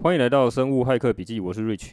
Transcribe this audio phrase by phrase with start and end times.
[0.00, 1.90] 欢迎来到生物骇客笔记，我是 Rich。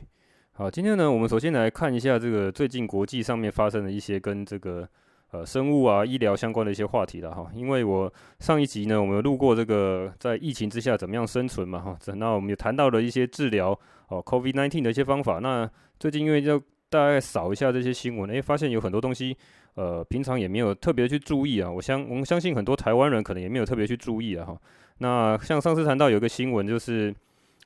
[0.51, 4.87] 好，今天呢，我们首先来看一下这个最近国际上面发生的一些跟这个
[5.31, 7.49] 呃生物啊、医疗相关的一些话题了哈。
[7.55, 11.97] 因为我上一集呢，我们有录过这个在疫情之下怎么样生存嘛哈。
[12.17, 13.77] 那我们也谈到了一些治疗
[14.09, 15.39] 哦 COVID-19 的一些方法。
[15.39, 15.67] 那
[15.99, 16.59] 最近因为就
[16.91, 19.35] 大概扫一下这些新闻，诶，发现有很多东西
[19.73, 21.71] 呃平常也没有特别去注意啊。
[21.71, 24.55] 我相我们相信很多台湾人可能也没有特别去注意啊哈。
[24.99, 27.11] 那像上次谈到有一个新闻就是。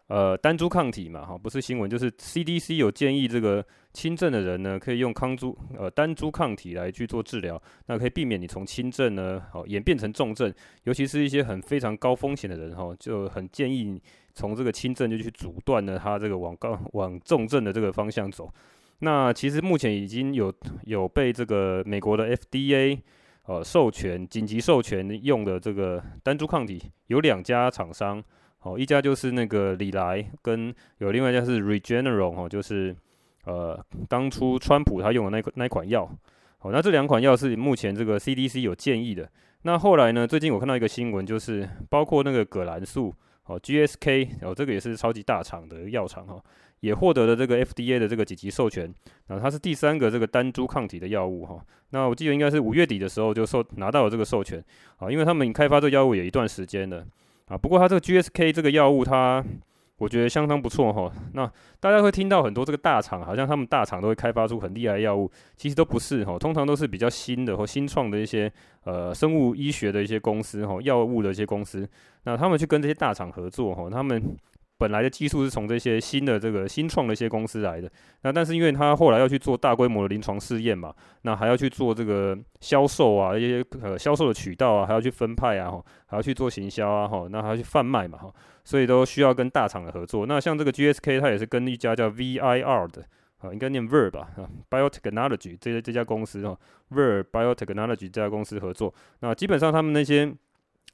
[0.10, 10.52] 呃，单株抗体嘛，哈，不是新闻，就是 CDC 有建议这个轻症的人呢，可以用抗株呃单株抗体来去做治疗，那可以避免你从轻症呢，好演变成重症，
[10.86, 14.02] 尤其是一些很非常高风险的人，哈，就很建议
[14.34, 18.52] 从这个轻症就去阻断了他这个往高 往重症的这个方向走。
[19.02, 20.52] 那其实目前已经有
[20.86, 22.98] 有被这个美国的 FDA
[23.44, 28.24] 呃授权紧急授权用的这个单株抗体，有两家厂商。
[28.62, 32.94] 好，一家就是那个礼来，跟有另外一家是 Regeneron 哈，就是
[33.46, 36.10] 呃当初川普他用的那款那款药。
[36.58, 39.30] 好，那这两款药是目前这个 CDC 有建议的。
[39.62, 46.44] 那后来呢，最近我看到一个新闻，就是包括那个葛兰素，哦 GSK，哦这个也是超级大厂的药厂哈，
[46.82, 48.94] 也获得了这个 FDA 的这个紧急授权。
[49.28, 51.66] 然后它是第三个这个单株抗体的药物哈。
[51.92, 54.62] 那我记得应该是五月底的时候就授拿到了这个授权
[54.98, 57.06] 啊，因为他们开发这个药物有一段时间了。
[57.50, 59.44] 啊，不过它这个 GSK 这个药物，它
[59.98, 61.12] 我觉得相当不错哈。
[61.34, 66.40] 那大家会听到很多这个大厂，好像他们大厂都会开发出很厉害的药物，其实都不是哈。
[66.40, 68.50] 通常都是比较新的或新创的一些
[68.86, 71.86] 呃生物医学的一些公司哈，药物的一些公司，
[72.24, 74.24] 那他们去跟这些大厂合作哈，他们。
[74.80, 77.92] 本来的技术是从这些新的这个新创的一些公司来的，
[78.22, 90.26] 那但是因为他后来要去做大规模的临床试验嘛，那还要去做这个销售啊，一些呃销售的渠道啊，还要去分派啊，还要去做行销啊，哈，那还要去贩卖嘛，哈，所以都需要跟大厂的合作。
[90.26, 93.04] 那像这个 GSK，它也是跟一家叫 VIR 的，
[93.40, 96.58] 啊，应该念 Vir 吧，啊，Biotechnology 这这家公司哈
[96.92, 98.94] ，Vir Biotechnology 这家公司合作。
[99.20, 100.34] 那基本上他们那些。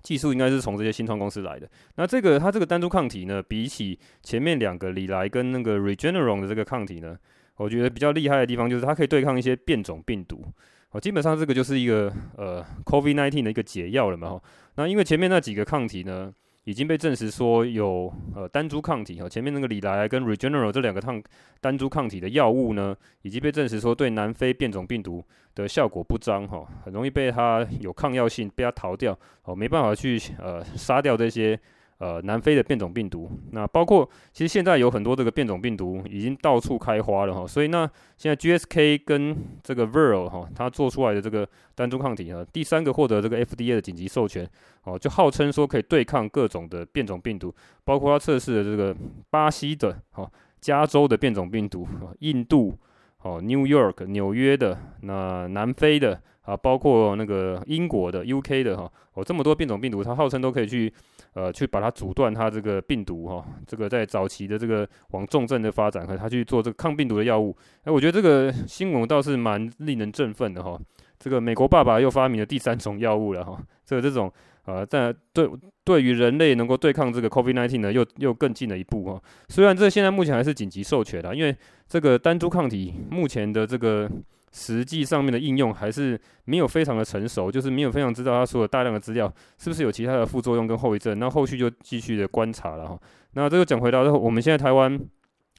[0.05, 1.67] 技术应该是从这些新创公司来的。
[1.95, 7.17] 那这个它这个单株抗体呢，比起前面两个礼来跟那个 Regeneron 的这个抗体呢，
[7.57, 10.45] 我觉得比较厉害的地方就是它可以对抗一些变种病毒。
[10.91, 14.39] 哦，基本上这个就是一个呃 COVID-19 的一个解药了嘛。
[14.75, 16.31] 那因为前面那几个抗体呢，
[16.65, 21.23] 已经被证实说有呃单株抗体哈，前面那个礼来跟 Regeneral 这两个抗
[21.61, 25.23] 单株抗体的药物呢，已经被证实说对南非变种病毒
[25.55, 31.59] 的效果不彰哈，很容易被它有抗药性，被它逃掉哦，没办法去呃杀掉这些。
[32.05, 44.47] 呃，南非的变种病毒，那包括其实现在有很多这个变种病毒已经到处开花了哈，所以那现在 GSK 跟这个 Viral 哈，它做出来的这个单株抗体哈，第三个获得这个 FDA 的紧急授权
[44.83, 47.51] 哦，就号称说可以对抗各种的变种病毒，
[47.83, 48.95] 包括它测试的这个
[49.31, 50.29] 巴西的哈、
[50.61, 51.87] 加州的变种病毒、
[52.19, 52.77] 印度
[53.23, 60.93] 哦、New York 纽约的那南非的啊，包括那个英国的 UK 的哈，哦这么多变种病毒，它号称都可以去。
[61.35, 67.53] 呃，去把它阻断它这个病毒哈，这个在早期的这个往重症的发展，和它去做这个抗病毒的药物。
[67.83, 70.79] 哎，我觉得这个新闻倒是蛮令人振奋的哈。
[71.19, 73.61] 这个美国爸爸又发明了第三种药物了哈。
[73.85, 74.31] 这个这种
[74.63, 75.49] 呃，在对
[75.83, 79.21] 对于人类能够对抗这个 COVID-19 呢，又又更进了一步哈。
[79.49, 81.53] 虽然这现在目前还是紧急授权的，因为
[81.85, 84.09] 这个单株抗体目前的这个。
[84.57, 92.97] 实际上面的应用还是没有非常的成熟，就是没有非常知道它所有大量的资料是不是有其他的副作用跟后遗症，那后续就继续的观察了哈。
[93.33, 94.97] 那这个讲回到我们现在台湾，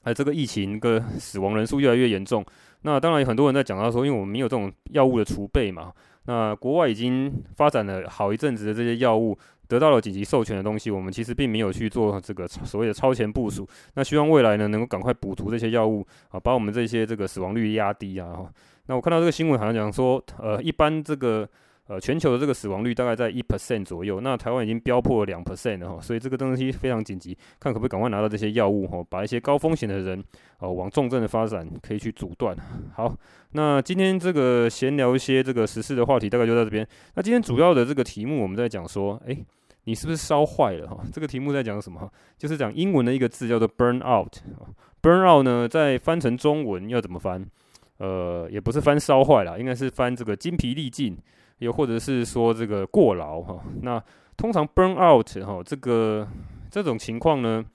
[0.01, 2.43] 哎，这个疫情跟死亡人数越来越严重，
[2.81, 5.93] 那当然有很多人在讲到说，因为我们没有这种药物的储备嘛，
[6.25, 9.37] 那国外已经发展了好一阵子的这些药物。
[9.69, 13.67] 得到了紧急授权的东西，我们其实并没有去做这个所谓的超前部署。
[13.95, 18.49] 那希望未来呢，能够赶快补足这些药物啊，把我们这些这个死亡率压低啊。
[18.87, 21.47] 那我看到这个新闻好像讲说，呃，一般这个
[21.87, 30.23] 呃全球的这个死亡率大概在一 percent 左右，那台湾已经飙破了两 percent 了哈，所以这个东西非常紧急，看可不可以赶快拿到这些药物哈，把一些高风险的人
[30.59, 32.55] 哦往重症的发展可以去阻断。
[32.93, 33.15] 好，
[33.51, 36.87] 那今天这个闲聊一些这个时事的话题，大概就到这边。
[37.15, 39.45] 那今天主要的这个题目，我们在讲说，诶。
[39.83, 40.97] 你是不是烧坏了哈？
[41.13, 42.11] 这个题目在讲什么？
[42.37, 44.35] 就是讲英文的一个字叫做 burn out。
[45.01, 47.49] burn out 呢，在翻成中文要怎么翻？
[47.97, 51.17] 呃，也不是翻烧坏了，应该是翻这个精疲力尽，
[51.59, 53.59] 又或者是说这个过劳哈。
[53.81, 54.01] 那
[54.35, 56.27] 通常 burn out 哈，这个
[56.69, 57.65] 这种情况呢，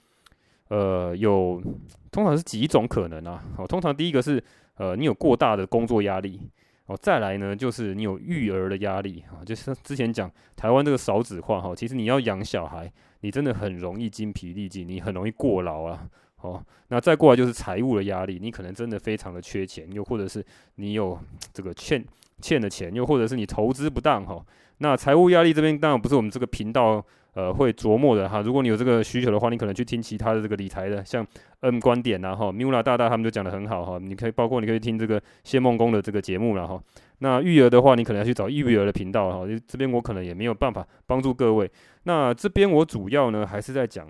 [0.68, 1.62] 呃，有
[2.10, 3.42] 通常是几种可能啊。
[3.56, 4.42] 好，通常第一个是
[4.76, 6.40] 呃，你有过大的工作压力。
[6.86, 16.08] 哦，再来呢，就是你有育儿的压力啊，就是之前讲台湾这个少子化哈，其实你要养小孩，你真的很容易精疲力尽，你很容易过劳啊。
[16.42, 20.44] 哦，那再过来就是财务的压力，你可能真的非常的缺钱，又或者是
[20.74, 21.18] 你有
[21.52, 22.04] 这个欠
[22.40, 24.44] 欠的钱，又或者是你投资不当哈。
[24.78, 27.04] 那财务压力这边当然不是我们这个频道
[27.34, 28.40] 呃会琢磨的哈。
[28.40, 31.24] 如果你有这个需求的话，你可能去听其他的这个理财的，像
[31.60, 33.98] M 观点呐哈，Mula 大大他们就讲得很好哈。
[34.00, 36.82] 你可以包括你可以听这个谢孟恭的这个节目了哈。
[37.18, 39.46] 那育儿的话，你可能要去找育儿的频道哈。
[39.68, 41.70] 这边我可能也没有办法帮助各位。
[42.02, 44.08] 那这边我主要呢还是在讲。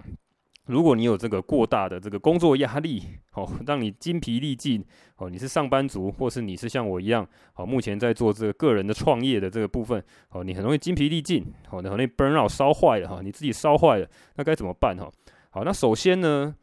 [0.66, 3.02] 如果你有这个过大的这个工作压力，
[3.34, 4.84] 哦， 让你精疲力尽，
[5.16, 15.10] 哦，你是上班族，或是你是像我一样，好，目前在做这个个人的创业的这个部分，哦，你很容易精疲力尽，哦，你很容易 burn out 烧坏了哈，你自己烧坏了，那该怎么办哈？
[15.50, 16.54] 好，那首先呢，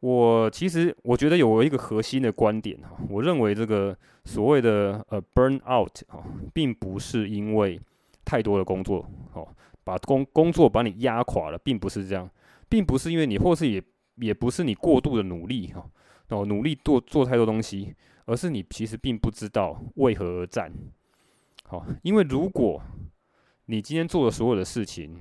[0.00, 7.80] 我其实我觉得有一个核心的观点哈，我认为这个所谓的呃 burn out 哈，并不是因为
[8.22, 9.48] 太多的工作，哦，
[9.82, 12.28] 把工工作把你压垮了，并不是这样。
[12.76, 13.82] 并不是因为你，或是也
[14.16, 15.82] 也不是你过度的努力哈，
[16.28, 17.94] 哦，努力做做太多东西，
[18.26, 20.70] 而是你其实并不知道为何而战。
[21.64, 22.82] 好，因为如果
[23.64, 25.18] 你今天做的所有的事情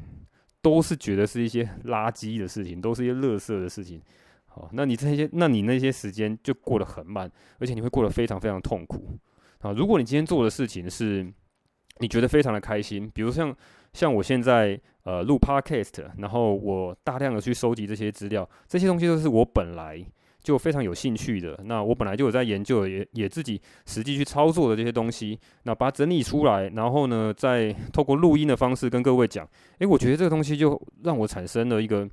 [0.62, 4.02] 都是觉得是一些垃圾的事情，都是一些垃圾的事情，
[4.48, 9.18] 好，那你这些，那你那些时间就过得很慢，而且你会过得非常非常痛苦。
[9.60, 11.26] 啊，如果你今天做的事情是
[12.00, 13.56] 你觉得非常的开心，比如像
[13.94, 14.78] 像我现在。
[15.06, 20.04] 呃，录 Podcast，然后我大量的去收集这些资料，这些东西都是我本来
[20.42, 21.60] 就非常有兴趣的。
[21.66, 29.48] 那我本来就有在研究，也也自己实际去操作的这些东西，那把它整理出来，然后呢，再透过录音的方式跟各位讲。
[29.78, 32.10] 诶，我觉得这个东西就让我产生了一个，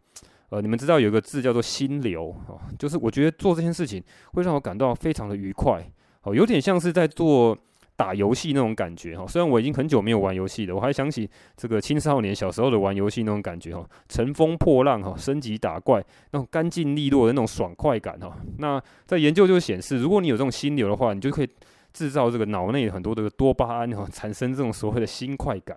[0.50, 4.04] 呃，你们知道有一个字叫做心流哦，就是我觉得做这件事情
[4.34, 5.82] 会让我感到非常的愉快，
[6.24, 7.56] 哦，有点像是在做。
[8.02, 18.36] 打游戏那种感觉哈，虽然我已经很久没有玩游戏了，我还想起这个青少年小时候的玩游戏那种感觉哈，乘风破浪哈，升级打怪那种干净利落的那种爽快感哈。
[18.58, 21.48] 那在研究就显示，如果你有这种心流的话，你就可以
[21.92, 25.76] 制造这个脑内很多的多巴胺哈，产生这种所谓的新快感。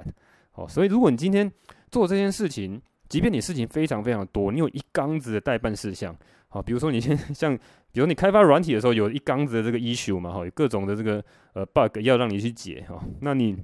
[0.56, 1.52] 哦，所以如果你今天
[1.92, 6.16] 做这件事情，即便你事情非常非常多，你有一缸子的待办事项。
[6.56, 7.54] 好，比如说你先 像，
[7.92, 11.22] 比如你开发软体的时候，有一缸子的这个 issue 嘛，哈，有各种的这个
[11.52, 13.58] 呃 bug 要让你去解，哈，那你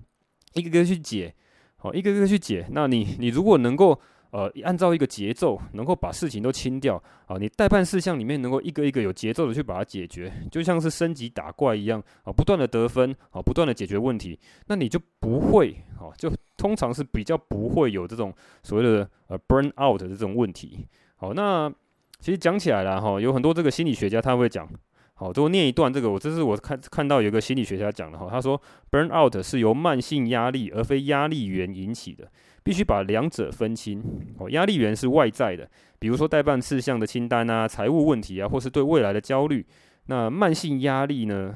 [0.55, 1.33] 一个个去解，
[1.77, 3.97] 好，一个个去解，那你你如果能够
[4.31, 14.37] 呃按照一个节奏，能够把事情都清掉，啊，你待办事项里面能够一个一个有节奏的去把它解决，就像是升级打怪一样，啊，不断的得分，啊，不断的解决问题，
[14.67, 18.33] 那你就不会，啊，就通常是比较不会有这种
[18.63, 20.85] 所谓的呃 burn out 的这种问题，
[21.15, 21.73] 好，那。
[22.21, 24.69] 其实讲起来了哈，有很多这个心理学家他会讲，
[25.15, 32.31] 好，就念一段这个，我这是我看看到有一个心理学家讲的哈，他说，burn out 是由慢性压力而非压力源引起的，
[32.63, 34.03] 必须把两者分清。
[34.37, 39.65] 哦，压力源是外在的，比如说代办事项的清单啊、财务问题啊，或是对未来的焦虑。
[40.05, 41.55] 那慢性压力呢？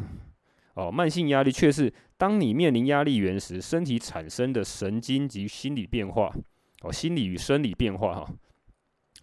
[0.74, 6.34] 哦，慢性压力却是当你面临压力源时，身体产生的神经及心理变化。
[6.82, 8.28] 哦，心理与生理变化哈。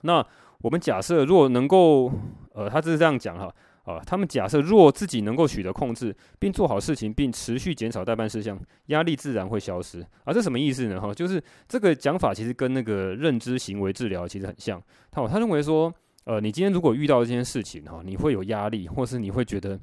[0.02, 0.26] 那
[0.62, 2.10] 我们假设，若能够，
[2.54, 3.52] 呃，他这是这样讲哈，
[3.84, 10.00] 啊，他们假设若自己能够取得控制，并做好事情，并持续减少待办事项，压力自然会消失。
[10.24, 11.00] 啊，这什么意思呢？
[11.00, 14.80] 哈，就是这个讲法其实跟那个认知行为治疗其实很像。
[15.10, 15.92] 他他认为说，
[16.24, 19.76] 呃，你今天如果遇到这件事情哈，你会有压力，或是你会觉得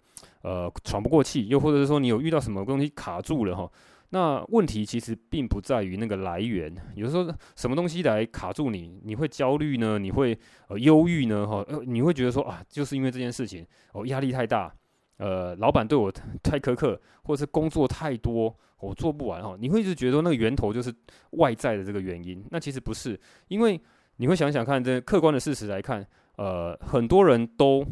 [0.43, 3.69] 呃喘不过气，又或者是说你有遇到什么东西卡住了哈。
[4.11, 9.99] 那问题其实并不在于那个来源，有时候什么东西来卡住你，你会焦虑呢？
[9.99, 10.37] 你会
[10.67, 11.45] 呃忧郁呢？
[11.45, 14.73] 哈，呃，你会觉得说啊，就是因为这件事情，哦，压力太大，
[15.17, 16.11] 呃，老板对我
[16.41, 20.91] 太苛刻，或者是工作太多，我做不完哈，你会一直觉得那个源头就是
[21.31, 22.43] 外在的这个原因。
[22.49, 23.79] 那其实不是，因为
[24.17, 26.05] 你会想想看，这客观的事实来看。
[26.39, 27.85] 呃，很多人都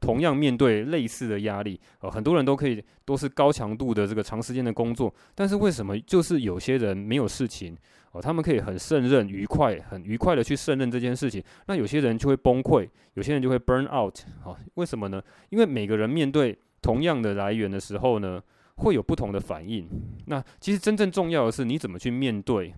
[0.00, 7.76] 同样面对类似的压力，呃，很多人都可以都是高强度的这个长时间的工作，但是为什么就是有些人没有事情，
[8.10, 15.22] 哦、他们可以很胜任、愉快、很愉快的去胜任这件事情，那有些人就会崩溃，有些人就会 burn out，哦、为什么呢？
[15.50, 18.42] 因为每个人面对同样的来源的时候呢，
[18.78, 19.88] 会有不同的反应。
[20.26, 22.74] 那其实真正重要的是你怎么去面对。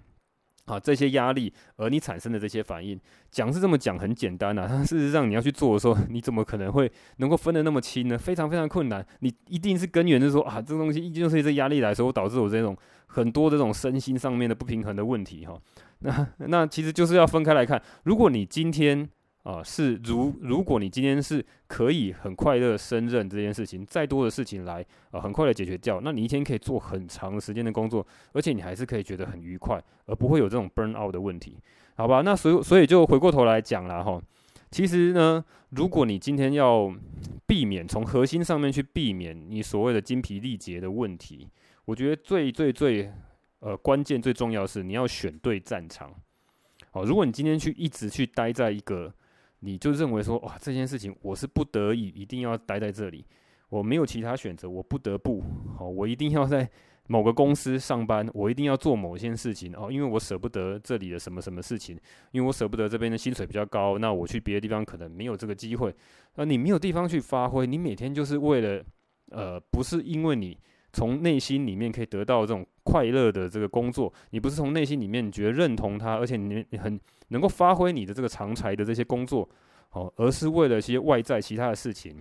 [0.66, 2.98] 啊，这些压力，而你产生的这些反应，
[3.30, 8.16] 讲是这么讲很简单呐、啊，但事实上你要去做的时候， 你怎么可能会能够分得那么清呢？
[8.16, 9.04] 非常非常困难。
[9.20, 15.58] 你一定是根源是说啊，这个东西就是这压力来说，导致我这种很多这种身心上面的不平衡的问题哈。
[16.00, 17.80] 那那其实就是要分开来看。
[18.04, 19.08] 如果你今天
[19.44, 31.58] 啊，是如如果你今天是可以很快乐胜任这件事情，再多的事情来啊，很快的解决掉，那你一天可以做很长时间的工作，而且你还是可以觉得很愉快，而不会有这种 burn out 的问题，
[31.94, 32.22] 好吧？
[32.22, 34.18] 那所以所以就回过头来讲了哈，
[34.70, 36.90] 其实呢，如果你今天要
[37.46, 41.46] 避免从核心上面去避免你所谓的精疲力竭的问题，
[41.84, 43.12] 我觉得最最最
[43.58, 46.10] 呃关键最重要的是你要选对战场。
[46.92, 49.12] 哦，如果你今天去一直去待在一个，
[49.64, 53.24] 你就认为说，哇，这件事情我是不得已一定要待在这里，
[53.70, 55.42] 我没有其他选择，我不得不，
[55.78, 56.68] 好，我一定要在
[57.06, 61.98] 某个公司上班，我一定要做某件事情哦，因为我舍不得这里的什么什么事情，
[62.32, 65.94] 因为我舍不得这边的薪水比较高，那我去别的地方可能没有这个机会，
[66.34, 68.84] 那你没有地方去发挥，你每天就是为了，
[69.30, 70.58] 呃，不是因为你。
[70.94, 76.98] 从内心里面可以得到这种快乐的这个工作，你不是从内心里面觉得认同它，而且你你很
[77.28, 79.48] 能够发挥你的这个长才的这些工作，
[79.90, 82.16] 哦，而是为了些外在其他的事情，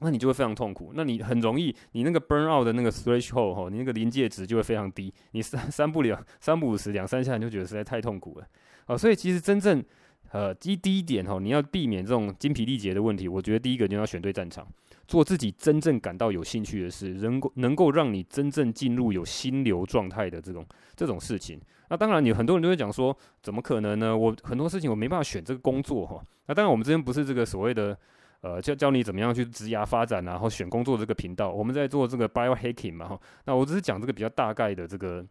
[0.00, 0.92] 那你就会非常痛苦。
[0.94, 8.46] 那你很容易，你那个 burn out 的那个 threshold 哈，你那个临界值就会非常低，你三三不了三不五时两三下你就觉得实在太痛苦了，
[8.86, 9.84] 啊，所以其实真正
[10.32, 14.66] 呃第第一点哈，你要避免这种精疲力竭的问题，我觉得第一个你要选对战场。
[15.08, 21.58] 做自己真正感到有兴趣的事，能够能够让你真正进入有心流状态的这种这种事情。
[21.88, 24.14] 那当然，你很多人都会讲说，怎么可能呢？
[24.14, 26.22] 我很多事情我没办法选这个工作哈。
[26.46, 27.98] 那当然，我们这边不是这个所谓的
[28.42, 31.50] 呃教教你怎么样去职涯发展，然后选工作这个频道。
[31.50, 33.18] 我们在做这个 biohacking 嘛哈。
[33.46, 35.24] 那我只是讲这个比较大概的这个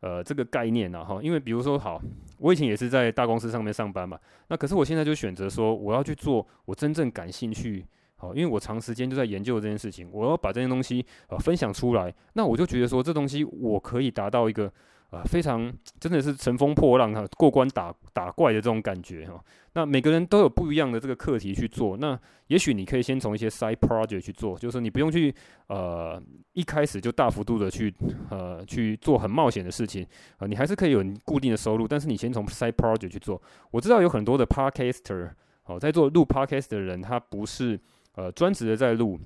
[0.00, 1.18] 呃这个概念呐哈。
[1.22, 1.98] 因为比如说，好，
[2.36, 4.20] 我以前也是在大公司上面上班嘛。
[4.48, 7.86] 那可是我现在就选择说，我要去做我真正感兴趣。
[8.22, 14.72] 好，因为我长时间就在研究这件事情，我要把这件东西呃分享出来，那我就觉得说，这东西我可以达到一个
[15.10, 19.42] 呃非常真的是乘风破浪哈，过关打打怪的这种感觉哈。
[19.72, 25.34] 那每个人都有不一样的这个课题去做，那也许你可以先从一些 side project 去做，就是你不用去
[25.66, 27.92] 呃一开始就大幅度的去
[28.30, 30.04] 呃去做很冒险的事情
[30.36, 33.42] 啊，呃，你还是可以有固定的收入，但是你先从 side project 去做。
[33.72, 35.30] 我知道有很多的 podcaster
[35.64, 37.80] 哦，在做录 podcast 的人，他不是。
[38.14, 39.18] 呃，专职的在录，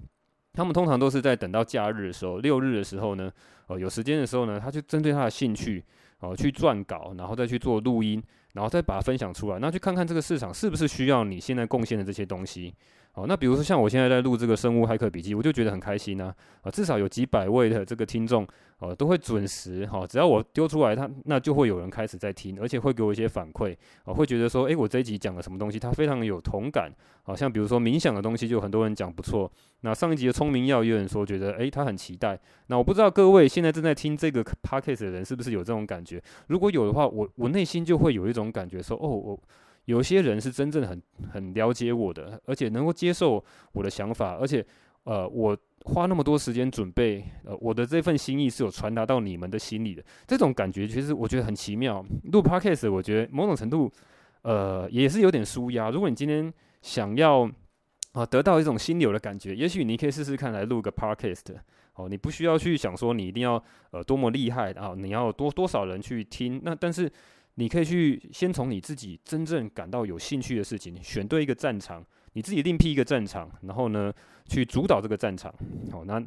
[0.52, 3.30] 他们通常都是在等到假日的时候，六日的时候呢，
[3.66, 5.84] 呃，有时间的时候呢，他就针对他的兴趣，
[6.20, 12.74] 哦、呃，去撰稿，然后再去做录音，然后再把它分享出来，那去看看这个市场是不是需要你现在贡献的这些东西。
[13.16, 18.46] 哦，那比如说像我现在在录这个生物骇客笔记，我就觉得很开心呐，啊，至少有几百位的这个听众，
[18.78, 26.92] 哦，都会准时哈，只要我丢出来，他那就会有人开始在听，而且会给我一些反馈，啊，会觉得说，诶，我这一集讲了什么东西，他非常有同感，
[27.22, 39.40] 好像比如说冥想的东西，就很多人讲不错，那上一集的聪明药，有人说觉得，诶，他很期待，那我不知道各位现在正在听这个 podcast 的人是不是有这种感觉，如果有的话，我我内心就会有一种感觉说，哦，我。
[39.86, 41.02] 有些人是真正很
[41.32, 44.64] 很了解我的，而且能够接受我的想法，而且
[45.04, 50.02] 呃，我花那么多时间准备，呃，我的这份心意是有传达到你们的心里的。
[50.26, 52.04] 这种感觉其实我觉得很奇妙。
[52.32, 53.90] 录 Podcast 我觉得某种程度
[54.42, 55.88] 呃也是有点舒压。
[55.90, 56.52] 如果你今天
[56.82, 57.48] 想要
[58.12, 61.54] 啊、得到一种心流的感觉，也许你可以试试看来录个 Podcast
[61.94, 63.62] 哦，你不需要去想说你一定要
[63.92, 67.08] 呃多么厉害啊，你要多多少人去听，那但是。
[67.56, 74.12] 你可以去先从你自己真正感到有兴趣的事情，选对一个战场，你自己另辟一个战场，然后呢，
[74.46, 75.52] 去主导这个战场，
[75.90, 76.22] 好，那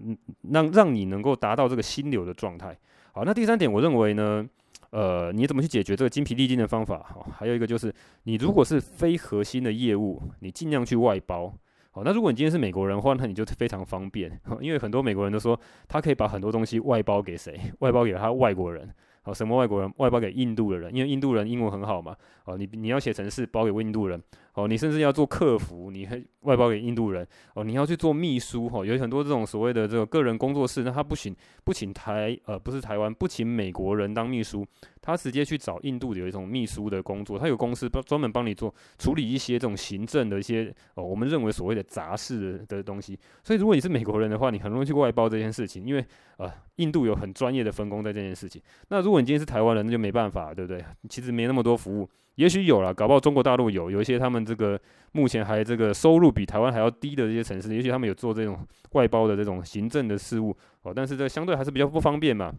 [0.52, 2.78] 让让你能够达到这个心流的状态。
[3.12, 4.44] 好，那第三点，我认为呢，
[4.90, 7.06] 呃，你怎么去解决这个精疲力尽的方法？
[7.08, 7.94] 好，还有一个就是，
[8.24, 11.54] 你如果是非核心的业务，你尽量去外包。
[11.92, 17.60] 好，那如果你今天是美国人的话，那你就非常方便， 因为很多美国人都说，他可以把很多东西外包给谁？
[17.80, 18.92] 外包给他外国人。
[19.22, 19.94] 好，什么外国人？
[19.98, 22.16] 外包给印度的人，因为印度人英文很好嘛。
[22.46, 24.22] 哦，你你要写程式包给印度人。
[24.60, 27.26] 哦，你甚至要做客服，你还外包给印度人。
[27.54, 34.66] 哦，你要去做秘书，哈，有很多这种所谓的这个个人工作室，那他不请不请台呃不是台湾不请美国人当秘书，
[35.02, 43.18] 他直接去找印度的有一种秘书的工作，他有公司专门帮你做处理一些这种行政的一些哦，我们认为所谓的杂事的东西。
[43.44, 46.06] 所以如果你是美国人的话，你很容易去外包这件事情，因为
[46.38, 48.62] 呃印度有很专业的分工在这件事情。
[48.90, 50.84] 那如果你今天是台湾人，那就没办法，对不对？
[51.08, 52.10] 其实没那么多服务。
[52.40, 54.80] 也许有了，搞不好中国大陆有，有一些他们这个
[55.12, 62.54] 目前还这个收入比台湾还要低的这些城市，也许他们有做这种外包的这种行政的事务哦，但是这相对还是比较不方便嘛。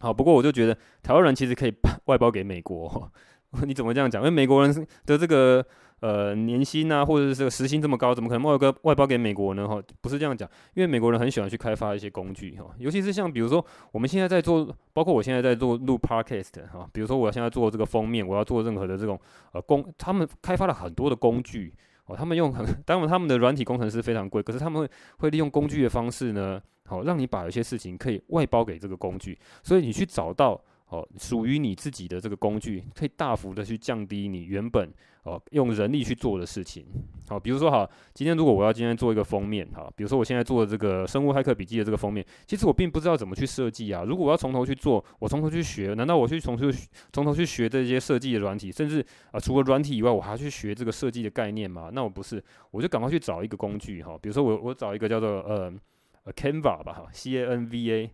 [0.00, 1.72] 好，不过我就觉得台湾人其实可以
[2.06, 3.12] 外包给美国，
[3.64, 4.20] 你怎么这样讲？
[4.22, 5.64] 因为美国人的这个。
[6.02, 9.68] 呃，年薪啊，或者是这个时薪这么高，怎么可能外包外包给美国呢？
[9.68, 19.16] 哈，不是这样讲，因为美国人很喜欢去开发一些工具，哈，尤其是像比如说我们现在在做，包括我现在在做录 podcast，哈，比如说我现在做这个封面，我要做任何的这种
[19.52, 21.72] 呃工，他们开发了很多的工具，
[22.06, 30.60] 哦，他们用很 当然他们的软体工程师非常贵，可是他们会会利用工具的方式呢，好让你把有些事情可以外包给这个工具，所以你去找到。
[30.88, 34.92] 哦，属于你自己的这个工具，可以大幅的去降低你原本
[35.22, 36.84] 哦用人力去做的事情。
[37.28, 44.04] 好，比如说好，今天如果我要今天做一个封面，哈，比如说我现在做的这个生物骇客笔记的这个封面，其实我并不知道怎么去设计啊。
[44.04, 46.66] 如果我要从头去做，我从头去学，难道我去从头
[47.12, 51.90] 从头去学这些设计的软体，甚至啊除了软体以外，我还要去学这个设计的概念吗？
[51.92, 55.72] 那我不是，我就赶快去找一个工具哈，比如说我我找一个叫做呃
[56.24, 58.10] 呃 Canva 吧，哈，C A N V A。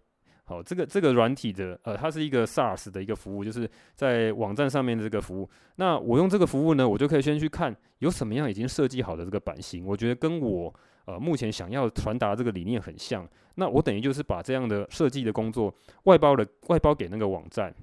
[0.49, 5.47] 好，这个这个软体的，呃，它是一个 SaaS 的一个服务，就是在网站上面的这个服务。
[5.77, 10.75] 那我用这个服务呢，我就可以先去看有什么样已经设计好的这个版型，我觉得跟我
[11.05, 13.29] 呃目前想要传达这个理念很像。
[13.57, 15.75] 那我等于就是把这样的设计的工作
[16.05, 17.75] 外包了，外包给那个网站。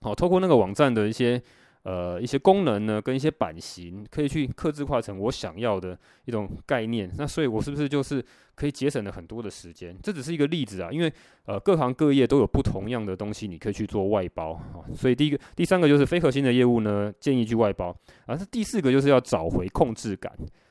[0.00, 1.42] 好，透过那个网站的一些。
[1.88, 7.10] 呃，一些功能呢，跟一些版型可以去刻制化成我想要的一种概念。
[7.16, 8.22] 那所以，我是不是就是
[8.54, 9.96] 可以节省了很多的时间？
[10.02, 11.10] 这只是一个例子啊，因为
[11.46, 14.84] 呃，各行各业都有不同样的东西，你可以去做外包啊。
[14.94, 17.96] 所以，第一个、第三个就是非核心的业务呢，建议去外包。
[18.26, 20.30] 而、啊、第四个就是要找回控制感。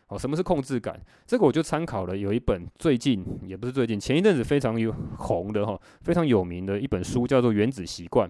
[0.09, 1.01] 哦，什么是控制感？
[1.25, 8.29] 这个我就参考了有一本最近也不是最近，前一阵子非常有红的哈，非常有名的一本书，叫做《原子习惯》。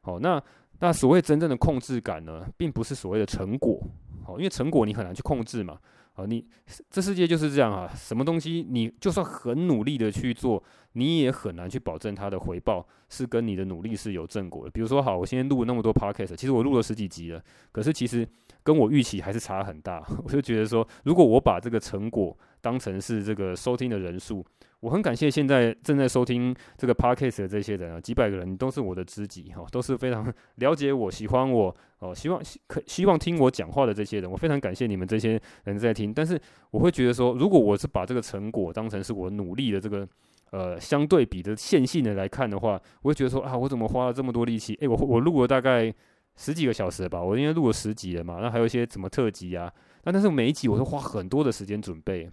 [0.00, 0.42] 好，那。
[0.82, 3.80] 那所谓真正的控制感呢，并不是所谓的成果，
[4.24, 5.78] 好，因为成果你很难去控制嘛，
[6.14, 6.44] 啊，你
[6.90, 10.60] 这世界就是这样啊，什么东西你就算很努力的去做，
[10.94, 14.70] 你也很难去保证它的回报是跟你的努力是有正果的。
[14.72, 18.28] 比如说，好，我现在录了那么多 podcast，其实我录了十几集了，可是其实
[18.64, 20.04] 跟我预期还是差很大。
[20.24, 24.42] 我就觉得说，如果我把这个成果当成是这个收听的人数。
[24.80, 36.12] 我很感谢现在正在收听这个 podcast 的这些人啊，几百个人都是我的知己哈，都是非常 了解我、喜欢我哦，希望可希望听我讲话的这些人，我非常感谢你们这些人在听。
[36.12, 36.40] 但是
[36.72, 40.08] 我会觉得说，如果我是把这个成果当成是我努力的这个
[40.50, 44.74] 呃相对比的线性的来看的话，我会觉得说啊，我怎么花了这么多力气？
[44.80, 45.94] 诶，我我录了大概
[46.34, 52.28] 十几个小时吧，我应该录了十集了嘛，那还有一些什么特辑啊，那但是每一集我都花很多的时间准备。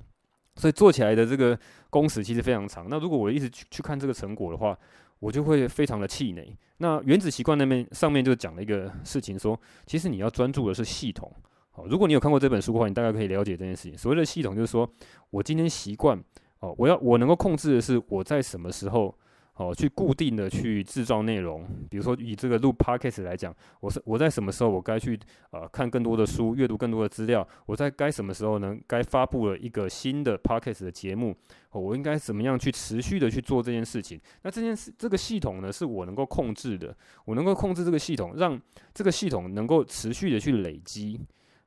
[0.59, 1.57] 所以做起来的这个
[1.89, 2.87] 工时其实非常长。
[2.89, 4.77] 那如果我一直去去看这个成果的话，
[5.19, 6.53] 我就会非常的气馁。
[6.79, 11.31] 那原子习惯那边上面就讲了一个事情说，说其实你要专注的是系统。
[11.71, 13.97] 好，如果你有看过这本书的话，你大概可以了解这件事情。
[13.97, 14.89] 所谓的系统就是说
[15.29, 16.21] 我今天习惯
[16.59, 19.15] 哦，我要我能够控制的是我在什么时候。
[19.59, 25.19] 哦，去固定的去制造内容，比如说以这个录 podcast 来讲，我是我在什么时候我该去
[25.51, 28.73] 呃看更多的书，阅读更多的资料，我在该什么时候呢？
[28.87, 31.35] 该发布了一个新的 podcast 的节目，
[31.71, 34.17] 哦，我应该怎么样去持续的去做这件事情？
[34.43, 36.95] 那这件事这个系统呢，是我能够控制的，
[37.25, 38.57] 我能够控制这个系统，让
[38.93, 41.19] 这个系统能够持续的去累积。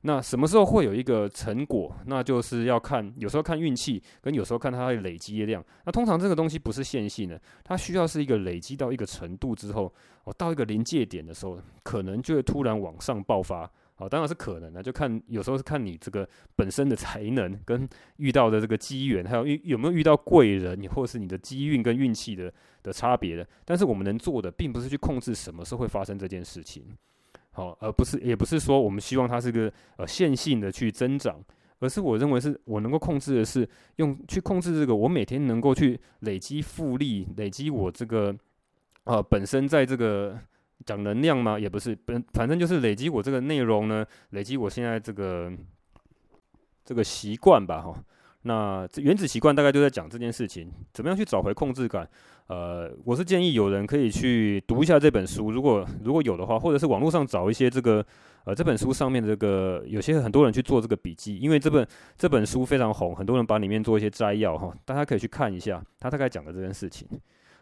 [0.05, 1.95] 那什么时候会有一个成果？
[2.05, 5.63] 那就是要看，有时候看运气，跟有时候看它的累积的量。
[5.85, 9.93] 那通常这个东西不是线性的，它需要是一个累积到一个程度之后，
[10.25, 13.69] 哦，到一个临界点的时候，可能就会突然往上爆发。
[13.97, 17.87] 哦，当然是可能的，就看有时候是看你这个本身的才能跟
[18.17, 23.47] 遇到的这个机缘，还有遇有没有遇到贵人，你或是你的机运跟运气的的差别的。
[23.63, 26.83] 但是我们能做的，并不是去控制什么时候会发生这件事情。
[27.53, 31.39] 好，而不是，也不是说我们希望它是个呃线性的去增长，
[31.79, 38.35] 而是我认为是我能够控制的是用去控制这个，我每天能够去累积复利，累积我这个
[39.03, 40.37] 呃本身在这个
[40.83, 41.59] 讲能量吗？
[41.59, 45.53] 也不是，本反正就是累积我这个内容呢，累积我现在这个
[46.83, 48.03] 这个习惯吧，哈。
[48.45, 52.09] 那这原子习惯大概就在讲这件事情，怎么样去找回控制感？
[52.47, 58.05] 呃，我是建议有人可以去读一下这本书，如果如果有的话，或者是网络上找一些这个
[58.43, 67.07] 呃这本书上面的这个有些很多人去做这个笔记，因为这本这本书非常红，很多人把里面做一些摘要哈，大家可以去看一下，他大概讲的这件事情。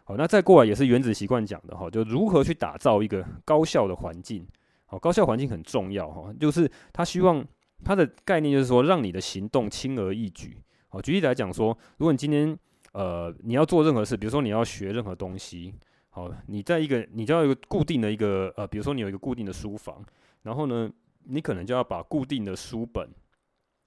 [0.04, 4.44] 好，那再过来也是原子习惯讲的哈，就如何去打造一个高效的环境。
[4.86, 7.42] 好，高效环境很重要哈，就是他希望
[7.84, 10.58] 他的概念就是说，让你的行动轻而易举。
[10.88, 11.68] 好，举例来讲说，
[11.98, 12.54] 如果你今天
[12.92, 15.74] 呃你要做任何事，比如说你要学任何东西，
[16.10, 20.04] 好，你在一个你就要一个固定的一个呃，比如说你有一个固定的书房，
[20.42, 20.90] 然后呢，
[21.24, 23.08] 你可能就要把固定的书本，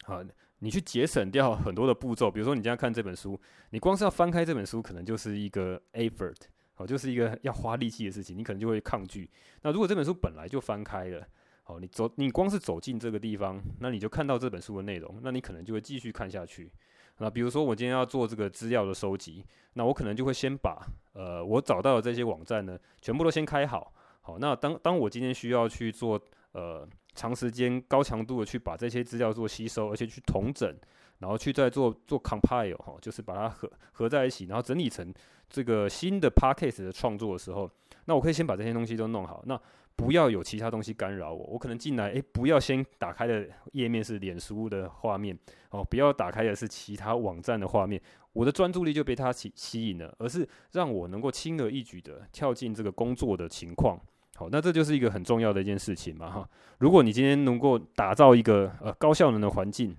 [0.04, 0.24] 好，
[0.60, 3.40] 你去节省掉很多的步骤，比如说你现在看这本书，
[3.70, 6.38] 你光是要翻开这本书，可能就是一个 effort，
[6.74, 9.30] 好，就是一个要花力气的事情，你可能就会抗拒。
[9.62, 11.28] 那如果这本书本来就翻开了，
[11.62, 16.72] 好，你走你光是走进这个地方，那你就看到这本书的内容，那你可能就会继续看下去。
[17.18, 23.94] 那比如说我今天要做这个资料的收集，那我可能就会先把呃我找到的这些网站呢，全部都先开好。
[24.22, 26.20] 好，那当当我今天需要去做
[26.52, 30.76] 呃长时间高强度的去把这些资料做吸收，而且去统整，
[31.20, 35.14] 然后去再做做 compile 哈，就是把它合合在一起，然后整理成
[35.50, 37.70] 这个新的 podcast 的创作的时候，
[38.06, 39.60] 那我可以先把这些东西都弄好，那
[39.96, 41.46] 不要有其他东西干扰我。
[41.46, 45.38] 我可能进来，诶，不要先打开的页面是脸书的画面
[45.70, 48.02] 哦，不要打开的是其他网站的画面，
[48.34, 54.00] 我的专注力就被它吸吸引了，而是让我能够轻而易举的跳进这个工作的情况。
[54.36, 56.50] 好，那这就是一个很重要的一件事情嘛，哈。
[56.80, 59.96] 如果你今天能够打造一个呃高效能的环境，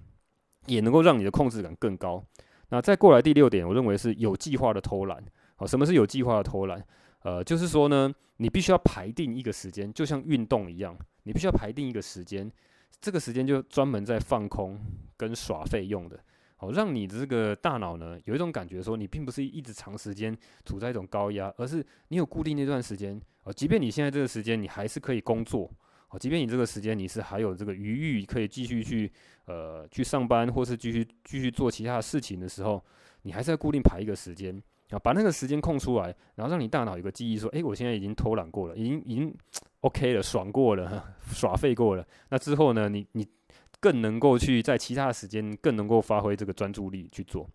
[0.66, 2.22] 也能够让你的控制感更高。
[2.68, 5.24] 那再过来第六点，我认为是有计划的偷懒。
[5.54, 6.85] 好，什么是有计划的偷懒？
[7.26, 12.48] 呃，就是说呢，你必须要排定一个时间，就像运动一样，你必须要排定一个时间，
[13.00, 14.78] 这个时间就专门在放空
[15.16, 16.20] 跟耍废用的。
[16.54, 23.20] 好，让你的这个大脑呢有一种感觉，说你并不是一直长时间处在一种高压，而是你有固定那段时间。
[23.42, 25.68] 哦，即便你现在这个时间你还是可以工作，
[26.10, 29.12] 哦，即便你这个时间你是还有这个余裕可以继续去
[29.46, 32.80] 呃去上班，或是继续继续做其他的事情的时候，
[33.22, 39.35] 你还是要固定排一个时间啊，把那个时间空出来，然后让你大脑有个记忆说，诶，我现在已经偷懒过了，已经已经
[39.81, 42.07] OK 了，爽过了， 耍废过了。
[42.31, 43.27] 那之后呢，你你。
[43.79, 47.46] 更能够去在其他的时间更能够发挥这个专注力去做，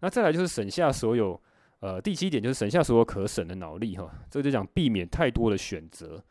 [0.00, 1.40] 那再来就是省下所有，
[1.78, 6.22] 呃，第七点就是省下所有可省的脑力哈，这就讲避免太多的选择。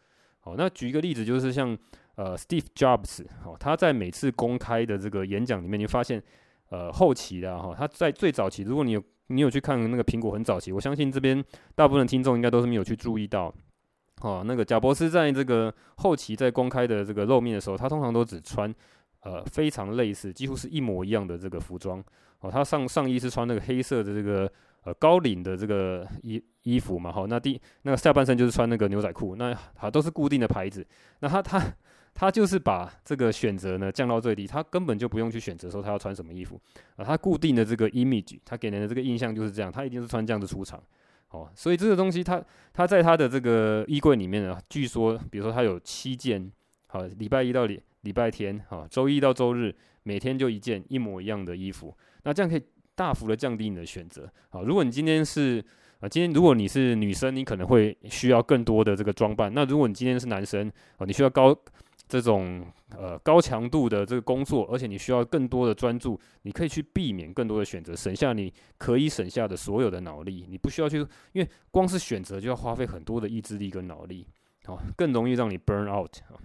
[0.42, 1.76] 好，那举一个例子就是像
[2.16, 6.22] 呃，Steve Jobs，哦，他在每次公开的这个演讲里面，你发现
[6.68, 13.52] 呃后期的哈，他在最早期，如果你有你有去看那个苹果很早期，我相信这边大部分听众应该都是没有去注意到，
[14.22, 18.74] 哦，那个贾伯斯在这个后期在公开的这个露面的时候，他通常都只穿。
[19.22, 22.02] 呃，非常类似，几乎是一模一样的这个服装
[22.40, 22.50] 哦。
[22.50, 24.50] 他上上衣是穿那个黑色的这个
[24.86, 30.88] 呃高领的这个衣衣服嘛，好，那第那个下半身就是穿那个牛仔裤，那好都是固定的牌子。
[31.20, 31.62] 那他他
[32.20, 36.60] 他就是把这个选择呢降到最低，他根本就不用去选择说他要穿什么衣服
[36.98, 37.06] 啊。
[37.06, 40.84] 他固定的这个 image，他给人的这个印象就是这样，他一定是穿这样子出场
[41.30, 41.50] 哦。
[41.56, 46.52] 所以这个东西他他在他的这个衣柜里面呢，据说比如说他有七件，
[46.88, 47.82] 好，礼拜一到礼。
[48.04, 52.64] 礼拜天，哈，周一到周日，每天就一件一模一样的衣服，那这样可以
[52.96, 54.26] 大幅的降低你的选择。
[54.52, 55.62] 好，如果你今天是
[56.00, 59.54] 啊，今天如果你是女生，你可能会需要更多的这个装扮。
[59.54, 61.54] 那如果你今天是男生，啊，你需要高
[62.10, 62.66] 这种
[62.98, 70.48] 呃高强度的这个工作，而且你需要更多的专注，你可以去避免更多的选择，省下你可以省下的所有的脑力。
[70.50, 70.98] 你不需要去，
[71.34, 74.28] 因为光是选择就要花费很多的意志力跟脑力，
[74.66, 76.36] 好，更容易让你 burn out 啊。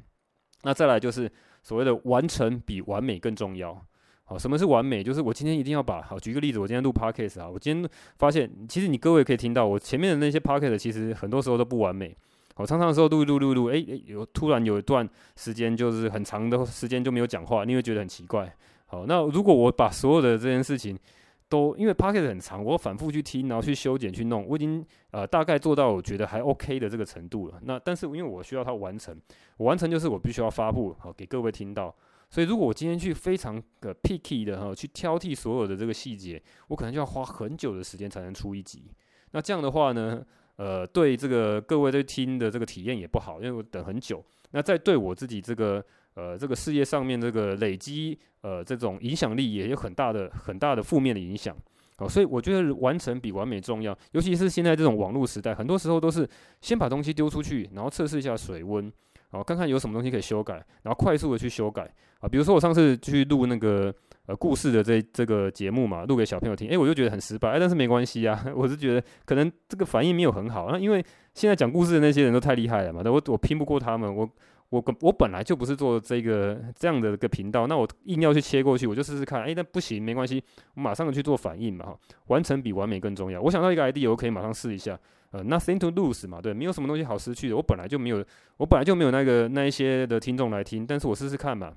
[0.64, 3.83] 那再来就是所谓的完成比完美更重要。
[4.24, 5.03] 好，什么是完美？
[5.03, 12.14] 就是我今天一定要把，好，举个例子，我今天录 podcast 啊，我今天发现，其实你各位可以听到，我前面的那些 podcast 其实很多时候都不完美。
[12.55, 18.55] 好，常常的时候录录录录，诶诶，有突然有一段时间就是很长的时间就没有讲话，你会觉得很奇怪。
[18.87, 20.97] 好，那如果我把所有的这件事情，
[21.49, 27.59] 都因为 podcast 很长，我反复去听，然后去修剪去弄，我已经呃大概做到我觉得还 OK 的这个程度了。
[27.62, 29.17] 那但是因为我需要它完成，
[29.57, 31.95] 我完成就是我必须要发布好给各位听到。
[32.31, 38.90] 所以如果我今天去非常的 picky 的哈去挑剔所有的这个细节，我可能就要花很久的时间才能出一集。
[39.33, 40.25] 那这样的话呢，
[40.57, 44.25] 呃，对这个各位在听的这个体验也不好，因为我等很久。
[44.51, 45.85] 那在对我自己这个。
[46.17, 51.57] 呃，这个事业上面这个累积，呃，这种影响力也有很大的、很大的负面的影响。
[51.97, 56.25] 好，所以我觉得完成比完美重要，尤其是现在这种网络时代，很多时候都是
[56.61, 58.93] 先把东西丢出去，然后测试一下水温，
[59.31, 61.93] 好，看看有什么东西可以修改，然后快速的去修改。
[62.21, 63.93] 啊，比如说我上次去录那个
[64.26, 74.28] 呃故事的这这个节目嘛，录给小朋友听，诶，我就觉得很失败，哎，但是没关系啊， 我是觉得可能这个反应没有很好，那因为现在讲故事的那些人都太厉害了嘛，我我拼不过他们，我。
[74.70, 80.42] 我我本来就不是做这个这样的一个频道，那我硬要去切过去，我就试试看，哎，那不行，没关系，
[80.74, 83.40] 我马上去做反应嘛，哈，完成比完美更重要。
[83.40, 84.98] 我想到一个 idea，我可以马上试一下，
[85.30, 87.54] 呃，nothing to lose 嘛，对，没有什么东西好失去的。
[87.54, 88.24] 我本来就没有，
[88.56, 91.72] 我本来就没有那个那一些的听众来听，但是我试试看嘛，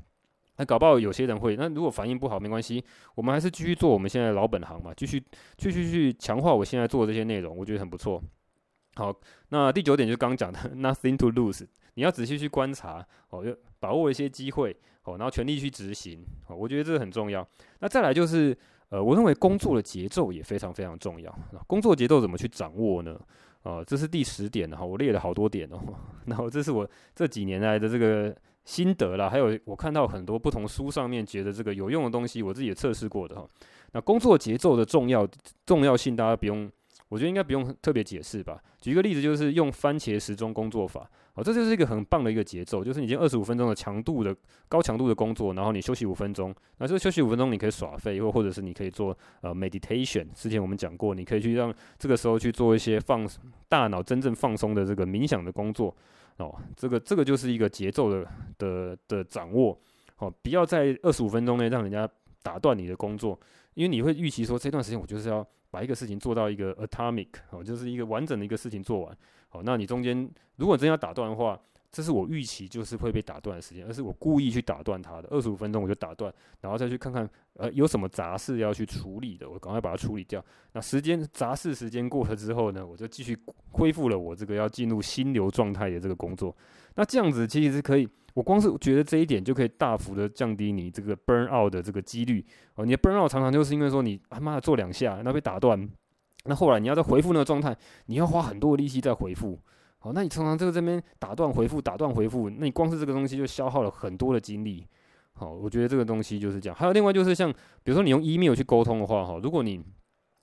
[0.58, 2.84] 那搞不好有些人会，那如果反应不好没关系，
[3.16, 5.24] 我们还是继续做我们现在的老本行嘛，继续
[5.58, 8.22] 继续去强化我现在做的这些内容，我觉得很不错。
[8.96, 9.16] 好，
[9.50, 11.66] 那第九点就是刚刚讲的 nothing to lose。
[11.94, 17.48] 你要仔细去观察哦，要把握一些机会哦，然后全力去执行哦，我觉得这个很重要。
[17.80, 18.56] 那再来就是，
[18.90, 21.36] 呃，我认为工作的节奏也非常非常重要。
[21.66, 23.20] 工作节奏怎么去掌握呢？
[23.64, 25.80] 啊，这是第十点哈，我列了好多点哦。
[26.26, 28.36] 然后这是我这几年来的这个
[28.68, 33.48] 心得啦，还有我看到很多不同书上面觉得这个有用的东西，我自己也测试过的哈。
[33.94, 35.26] 那工作节奏的重要
[35.66, 36.70] 重要性，大家不用
[37.08, 38.62] 我觉得应该不用特别解释吧。
[38.82, 44.36] 举一个例子，就是用番茄时钟工作法，哦，这就是一个很棒的一个节奏，就是你已经二十五分钟的强度的
[44.68, 50.28] 高强度的工作，然后你休息五分钟，那这个休息五分钟你可以耍废，或或者是你可以做呃 meditation。
[50.34, 53.26] 之前我们讲过，你可以去让这个时候去做一些放
[53.70, 55.96] 大脑真正放松的这个冥想的工作，
[56.38, 59.80] 哦，这个这个就是一个节奏的的的掌握，
[60.18, 62.10] 哦，不要在二十五分钟内让人家
[62.42, 63.40] 打断你的工作，
[63.74, 65.46] 因为你会预期说这段时间我就是要。
[65.70, 69.18] 把一个事情做到一个 atomic 哦，就是一个完整的一个事情做完，
[69.52, 71.60] 哦，那你中间如果真要打断的话，
[71.92, 80.44] 这是我预期就是会被打断的时间，而是我故意去打断它的，二十五分钟我就打断，然后再去看看呃有什么杂事要去处理的，我赶快把它处理掉。
[80.74, 83.38] 那时间杂事时间过了之后呢，我就继续
[83.72, 86.56] 恢复了我这个要进入心流状态的这个工作。
[86.96, 88.08] 那这样子其实是可以。
[88.34, 92.46] 我光是觉得这一点就可以大幅的降低你这个 burn out 的这个几率
[92.76, 92.86] 哦。
[92.86, 95.90] 你的 burn out 常常就是因为说你他妈的做两下，那被打断，
[96.46, 99.60] 那后来你要再回复那个状态，你要花很多的力气再回复。
[100.08, 104.88] 哦，那你常常这个这边打断回复，打断回复，那你光是这个东西就消耗了很多的精力。
[105.34, 106.76] 好，我觉得这个东西就是这样。
[106.76, 107.52] 还有另外就是像
[107.84, 109.84] 比如说你用 email 去沟通的话，哈，如果你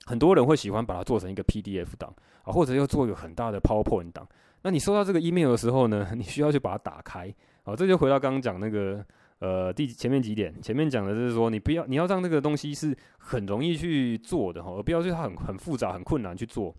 [0.05, 4.27] 很多人会喜欢把它做成一个 PDF 档啊，或者要做一个很大的 PowerPoint 档，
[4.61, 7.33] 那你收到这个 email 的时候呢，你需要去把它打开。
[7.63, 9.03] 好，这就回到刚刚讲那个，
[9.39, 16.73] 呃，第前面几点，前面讲的就是说，你不要，你要让这个东西是很容易去做的哈，而不要是它很很复杂、很困难去做。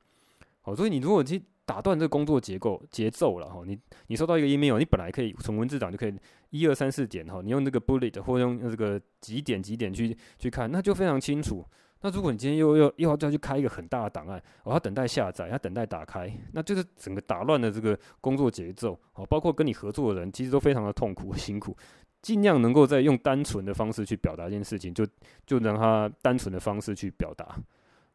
[0.63, 6.15] 好，所以你如果去打断这个工作结构节奏了哈，你你收到一个 email，你本来可以从文字档就可以
[6.51, 11.67] 一二三四点哈，你用那个 bullet 或用这个几点几点去去看，那就非常清楚。
[12.03, 19.27] 那如果你今天又又又要再去开一个很大的档案，我要等待下载，要等待打开，那就是整个打乱了这个工作节奏哦。
[19.27, 21.77] 包括跟你合作的人，其实都非常的痛苦辛苦。
[22.23, 25.07] 尽量能够再用单纯的方式去表达一件事情，就
[25.47, 27.57] 就让他单纯的方式去表达。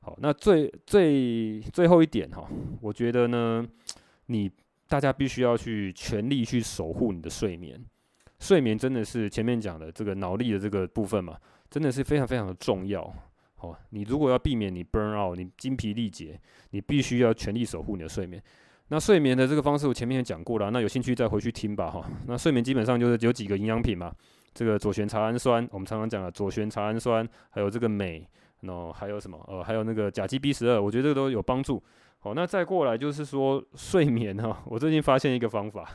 [0.01, 2.47] 好，那最最最后一点哈，
[2.81, 3.65] 我觉得呢，
[4.25, 4.51] 你
[4.87, 7.79] 大家必须要去全力去守护你的睡眠。
[8.39, 11.37] 睡眠真的是前面讲的这个脑力的这个部分嘛，
[11.69, 13.01] 真的是非常非常的重要。
[13.57, 18.41] 哦，你如果要避免你 burn out，你精疲力竭，你必须要全力守护你的睡眠。
[18.87, 22.03] 那睡眠的这个方式我前面也讲过了，那有兴趣再回去听吧哈。
[22.25, 24.11] 那睡眠基本上就是有几个营养品嘛，
[24.55, 28.27] 这个左旋茶氨酸，我们常常讲的左旋茶氨酸，还有这个镁，
[28.63, 29.37] 喏，还有什么？
[29.47, 31.81] 呃，还有那个甲基 B 十二，我觉得这个都有帮助。
[32.19, 35.89] 好，那再过来就是说睡眠哈， 我最近发现一个方法。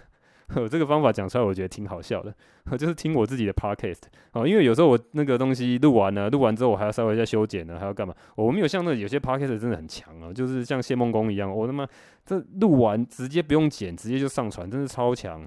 [0.49, 2.33] 呵， 这个方法讲出来，我觉得挺好笑的。
[2.79, 4.03] 就是听我自己的 podcast
[4.33, 8.15] 哦，因为有时候我那个东西录完了，录完之后我还要稍微再修剪呢，还要干嘛？
[8.37, 11.87] 我没有像那有些 podcast 真的很强啊，就是像谢孟恭一样，我他妈
[12.25, 15.43] 这录完直接不用剪，直接就上传，真是超强。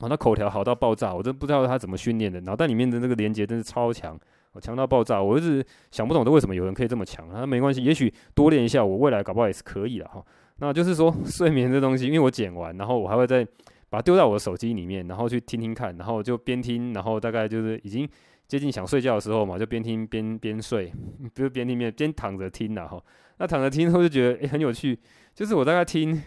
[0.00, 4.18] 哦，那口条好到爆炸，我真不知道他怎么训练的，脑袋里面的那个连接真是超强，
[4.60, 5.22] 强到爆炸。
[5.22, 7.28] 我一直想不懂，都为什么有人可以这么强？
[7.32, 10.24] 那没关系，也许多练一下，我未来搞不好也是可以的哈。
[10.58, 13.46] 那就是说 睡眠这东西，因为我剪完，然后我还会再。
[13.88, 18.06] 把它丢在我的手机里面，然后去听听看，然后就边听，然后大概就是已经
[18.48, 20.92] 接近想睡觉的时候嘛，就边听边边睡，
[21.32, 23.00] 不是边听边边躺着听了哈。
[23.38, 24.98] 那躺着听，我就觉得诶、很有趣，
[25.36, 26.20] 就是我大概听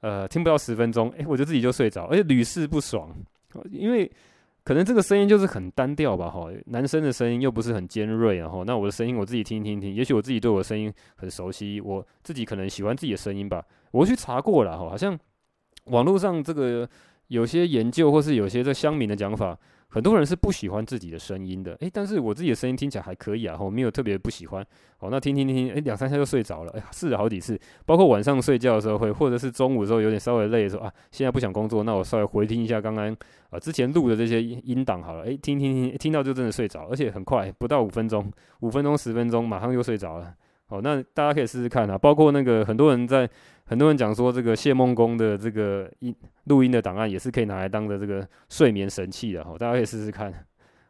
[0.00, 3.14] 呃听不到十分钟，诶、我就自己就睡着，而且屡试不爽，
[3.70, 4.10] 因为
[4.68, 15.18] 可能这个声音就是很单调吧哈，男生的声音又不是很尖锐，然后那我的声音我自己听听听，也许我自己对我的声音很熟悉，我自己可能喜欢自己的声音吧，我去查过了哈，好像。
[15.84, 16.86] 网络上这个
[17.28, 19.58] 有些研究，或是有些这乡民的讲法，
[19.90, 21.74] 很多人是不喜欢自己的声音的。
[21.80, 24.64] 诶，但是我自己的声音听起来还可以啊，我没有特别不喜欢。
[24.98, 26.72] 哦，那听听听，诶，两三下就睡着了。
[26.72, 33.16] 哎，试了好几次，包括晚上睡觉的时候会，或者是中午的时候有点稍微累的时候啊，现在不想工作，那我稍微回听一下刚刚
[33.50, 35.24] 啊之前录的这些音档好了。
[35.24, 40.34] 诶，听听听，听到就真的睡着，而且很快，不到五分钟，五分钟十分钟，马上就睡着了。
[40.68, 43.28] 好，那大家可以试试看啊，包括那个很多人在。
[43.70, 50.32] 很多人讲说，这个谢梦工的这个音录音的档案也是可以拿来当的这个睡眠神器的哈，大家可以试试看。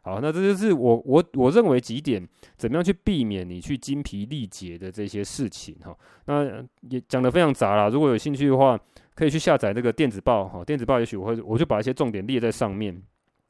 [0.01, 5.93] 好，那这就是我我我认为几点，怎么样去避免你去精疲力竭的这些事情哈。
[6.23, 8.79] 那也讲得非常杂啦，如果有兴趣的话，
[9.13, 12.97] 可以去下载那个电子报哈，电子报也许我会我就把一些重点列在上面。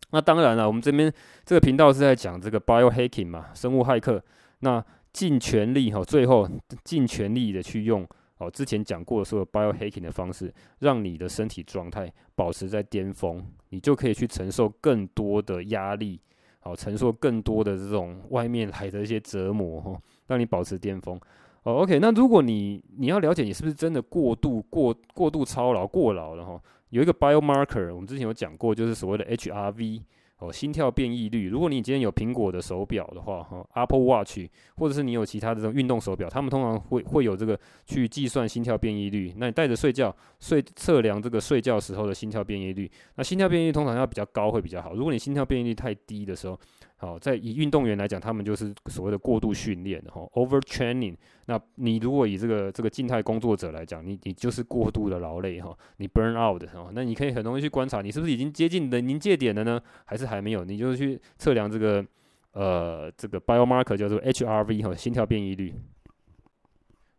[0.10, 1.14] 那当然了，我们这边
[1.46, 4.20] 这个频道是在讲这个 biohacking 嘛，生物骇客。
[4.62, 4.84] 那
[5.14, 6.50] 尽全力哈，最后
[6.84, 8.08] 尽全力的去用。
[8.38, 16.22] 哦，之前讲过的所有 biohacking 的方式，让你的身体状态保持在巅峰，你就可以去承受更多的压力，
[16.62, 21.20] 好，承受更多的这种外面来的一些折磨，哈，让你保持巅峰。
[21.64, 30.02] 哦，OK，那如果你你要了解你是不是真的过度过过度操劳过劳了哈，有一个 biomarker，我们之前有讲过，就是所谓的 HRV，
[30.40, 31.50] 哦，心跳变异率。
[31.50, 34.40] 如果你今天有苹果的手表的话，哈，Apple Watch，
[34.78, 39.34] 或者是你有其他的这种运动手表，他们通常会会有这个去计算心跳变异率。
[39.36, 42.90] 那你带着睡觉睡测量这个睡觉时候的心跳变异率。
[43.16, 44.96] 那心跳变异率通常要比较高会比较好。
[44.96, 46.58] 如果你心跳变异率太低的时候，
[46.96, 51.16] 好，在以运动员来讲，他们就是所谓的过度训练哈，overtraining。
[51.50, 59.82] 那你如果以这个这个静态工作者来讲，你你就是过度的劳累哈，你 burn out 哈，那你可以很容易去观察，你是不是已经接近你的临界点了呢？
[60.06, 60.64] 还是还没有？
[60.64, 62.06] 你就去测量这个
[62.54, 65.74] 呃这个 biomarker 叫做 HRV 哈，心跳变异率。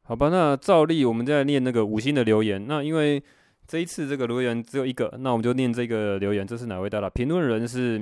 [0.02, 2.64] 好吧，那照例我们在念那个五星的留言。
[2.66, 3.22] 那因为
[3.66, 6.46] 这一次这个留言只有一个，那我们就念这个留言。
[6.46, 7.10] 这是哪位大佬？
[7.10, 8.00] 评论人是。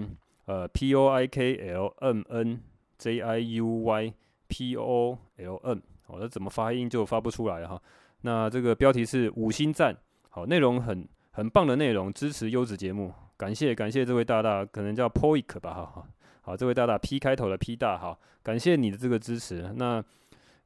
[0.49, 2.61] 呃，P O I K L M N
[2.97, 4.15] J I U Y
[4.49, 7.79] P O L M，好，那怎么发音就发不出来哈。
[8.23, 9.95] 那这个标题是五星赞，
[10.31, 16.07] 好，内容很很棒的内容，支持优质节目，感谢感谢这位大大，可能叫 Poik 吧，哈，
[16.41, 19.71] 好，这位大大 P 开头的 P 大，好，感谢你的这个支持。
[19.77, 20.03] 那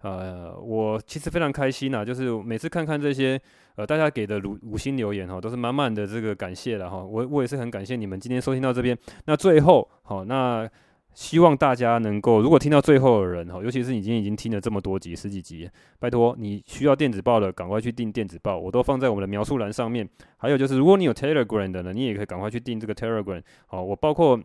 [0.02, 3.40] 呃，我其实非常开心呐，就是每次看看这些
[3.74, 6.96] 呃大家给的五五星留言哈，都是满满的这个感谢了哈。
[7.02, 8.96] 我我也是很感谢你们今天收听到这边。
[9.26, 10.68] 那最后好，那
[11.14, 20.08] 希望大家能够，如果听到最后的人哈，尤其是你今天已经听了这么多集十几集，拜托你需要电子报的，赶快去订电子报，我都放在我们的描述栏上面。
[20.36, 23.42] 还有就是，如果你有 Telegram 的呢，你也可以赶快去订这个 Telegram。
[23.66, 24.40] 好，我包括。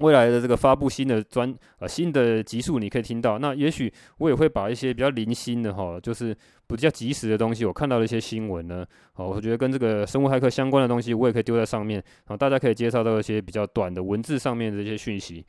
[0.00, 3.38] 未来的这个发布新的专呃新的集数，你可以听到。
[3.38, 15.42] 那也许我也会把一些比较零星的哈，就是比较及时的东西，我看到的一些新闻呢，哦，我觉得跟这个生物骇客相关的东西，我也可以丢在上面，好，大家可以接受到一些比较短的文字上面的一些讯息。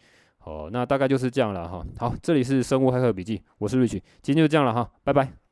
[0.47, 1.85] 哦，那大概就是这样了哈。
[1.97, 5.46] 好，这里是生物黑客笔记，我是 Rich，今天就这样了哈，拜拜。